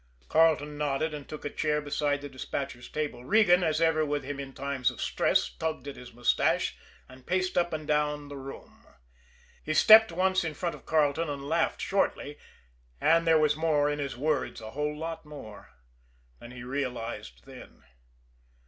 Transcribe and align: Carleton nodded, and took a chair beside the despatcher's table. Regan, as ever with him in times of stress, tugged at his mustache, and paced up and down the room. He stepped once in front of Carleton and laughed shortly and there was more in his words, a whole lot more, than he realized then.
Carleton 0.29 0.79
nodded, 0.79 1.13
and 1.13 1.29
took 1.29 1.45
a 1.45 1.49
chair 1.51 1.79
beside 1.79 2.21
the 2.21 2.27
despatcher's 2.29 2.89
table. 2.89 3.23
Regan, 3.23 3.63
as 3.63 3.79
ever 3.79 4.03
with 4.03 4.23
him 4.23 4.39
in 4.39 4.51
times 4.51 4.89
of 4.89 4.99
stress, 4.99 5.47
tugged 5.51 5.87
at 5.87 5.95
his 5.95 6.11
mustache, 6.11 6.75
and 7.07 7.27
paced 7.27 7.55
up 7.55 7.71
and 7.71 7.87
down 7.87 8.27
the 8.27 8.35
room. 8.35 8.87
He 9.63 9.75
stepped 9.75 10.11
once 10.11 10.43
in 10.43 10.55
front 10.55 10.73
of 10.73 10.87
Carleton 10.87 11.29
and 11.29 11.47
laughed 11.47 11.81
shortly 11.81 12.39
and 12.99 13.27
there 13.27 13.37
was 13.37 13.55
more 13.55 13.91
in 13.91 13.99
his 13.99 14.17
words, 14.17 14.59
a 14.59 14.71
whole 14.71 14.97
lot 14.97 15.23
more, 15.23 15.69
than 16.39 16.49
he 16.49 16.63
realized 16.63 17.45
then. 17.45 17.83